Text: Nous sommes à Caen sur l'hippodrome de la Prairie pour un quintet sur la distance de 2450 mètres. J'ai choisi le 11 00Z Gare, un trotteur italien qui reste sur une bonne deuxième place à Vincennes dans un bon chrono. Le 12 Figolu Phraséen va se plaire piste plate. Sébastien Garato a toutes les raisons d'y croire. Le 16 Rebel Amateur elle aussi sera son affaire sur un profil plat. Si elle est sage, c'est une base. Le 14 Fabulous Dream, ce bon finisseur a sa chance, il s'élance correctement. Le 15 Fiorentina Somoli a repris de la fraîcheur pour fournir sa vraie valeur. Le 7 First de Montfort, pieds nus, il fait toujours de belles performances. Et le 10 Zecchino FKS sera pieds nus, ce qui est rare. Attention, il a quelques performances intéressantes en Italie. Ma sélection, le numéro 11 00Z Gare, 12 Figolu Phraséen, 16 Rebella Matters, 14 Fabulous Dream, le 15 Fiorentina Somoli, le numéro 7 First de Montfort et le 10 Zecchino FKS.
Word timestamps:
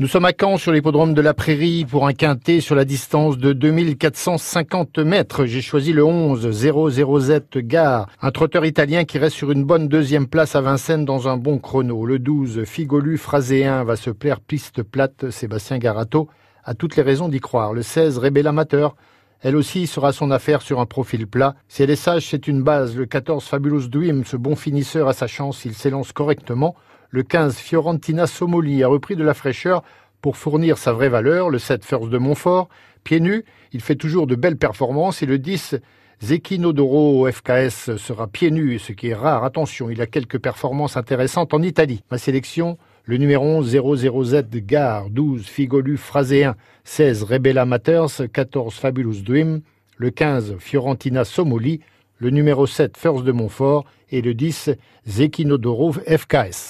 Nous 0.00 0.08
sommes 0.08 0.24
à 0.24 0.32
Caen 0.32 0.56
sur 0.56 0.72
l'hippodrome 0.72 1.12
de 1.12 1.20
la 1.20 1.34
Prairie 1.34 1.84
pour 1.84 2.06
un 2.06 2.14
quintet 2.14 2.62
sur 2.62 2.74
la 2.74 2.86
distance 2.86 3.36
de 3.36 3.52
2450 3.52 4.96
mètres. 5.00 5.44
J'ai 5.44 5.60
choisi 5.60 5.92
le 5.92 6.02
11 6.02 6.48
00Z 6.48 7.58
Gare, 7.58 8.08
un 8.22 8.30
trotteur 8.30 8.64
italien 8.64 9.04
qui 9.04 9.18
reste 9.18 9.36
sur 9.36 9.50
une 9.50 9.62
bonne 9.62 9.88
deuxième 9.88 10.26
place 10.26 10.56
à 10.56 10.62
Vincennes 10.62 11.04
dans 11.04 11.28
un 11.28 11.36
bon 11.36 11.58
chrono. 11.58 12.06
Le 12.06 12.18
12 12.18 12.64
Figolu 12.64 13.18
Phraséen 13.18 13.84
va 13.84 13.96
se 13.96 14.08
plaire 14.08 14.40
piste 14.40 14.82
plate. 14.82 15.28
Sébastien 15.28 15.76
Garato 15.76 16.30
a 16.64 16.72
toutes 16.72 16.96
les 16.96 17.02
raisons 17.02 17.28
d'y 17.28 17.40
croire. 17.40 17.74
Le 17.74 17.82
16 17.82 18.16
Rebel 18.16 18.46
Amateur 18.46 18.96
elle 19.42 19.56
aussi 19.56 19.86
sera 19.86 20.12
son 20.12 20.30
affaire 20.30 20.60
sur 20.60 20.80
un 20.80 20.86
profil 20.86 21.26
plat. 21.26 21.54
Si 21.68 21.82
elle 21.82 21.88
est 21.90 21.96
sage, 21.96 22.28
c'est 22.28 22.46
une 22.46 22.62
base. 22.62 22.96
Le 22.96 23.06
14 23.06 23.44
Fabulous 23.44 23.88
Dream, 23.88 24.24
ce 24.24 24.36
bon 24.36 24.54
finisseur 24.54 25.08
a 25.08 25.14
sa 25.14 25.26
chance, 25.26 25.64
il 25.64 25.74
s'élance 25.74 26.12
correctement. 26.12 26.74
Le 27.12 27.24
15 27.24 27.56
Fiorentina 27.56 28.28
Somoli 28.28 28.84
a 28.84 28.88
repris 28.88 29.16
de 29.16 29.24
la 29.24 29.34
fraîcheur 29.34 29.82
pour 30.22 30.36
fournir 30.36 30.78
sa 30.78 30.92
vraie 30.92 31.08
valeur. 31.08 31.50
Le 31.50 31.58
7 31.58 31.84
First 31.84 32.08
de 32.08 32.18
Montfort, 32.18 32.68
pieds 33.02 33.18
nus, 33.18 33.44
il 33.72 33.80
fait 33.80 33.96
toujours 33.96 34.28
de 34.28 34.36
belles 34.36 34.56
performances. 34.56 35.20
Et 35.20 35.26
le 35.26 35.40
10 35.40 35.74
Zecchino 36.22 36.72
FKS 37.28 37.96
sera 37.96 38.28
pieds 38.28 38.52
nus, 38.52 38.78
ce 38.78 38.92
qui 38.92 39.08
est 39.08 39.14
rare. 39.14 39.42
Attention, 39.42 39.90
il 39.90 40.00
a 40.00 40.06
quelques 40.06 40.38
performances 40.38 40.96
intéressantes 40.96 41.52
en 41.52 41.62
Italie. 41.62 42.04
Ma 42.12 42.18
sélection, 42.18 42.78
le 43.04 43.16
numéro 43.16 43.44
11 43.44 43.74
00Z 43.74 44.64
Gare, 44.64 45.10
12 45.10 45.44
Figolu 45.44 45.96
Phraséen, 45.96 46.54
16 46.84 47.24
Rebella 47.24 47.64
Matters, 47.64 48.30
14 48.32 48.72
Fabulous 48.74 49.22
Dream, 49.22 49.62
le 49.96 50.10
15 50.10 50.58
Fiorentina 50.60 51.24
Somoli, 51.24 51.80
le 52.18 52.30
numéro 52.30 52.68
7 52.68 52.96
First 52.96 53.24
de 53.24 53.32
Montfort 53.32 53.84
et 54.10 54.22
le 54.22 54.34
10 54.34 54.70
Zecchino 55.08 55.58
FKS. 56.06 56.68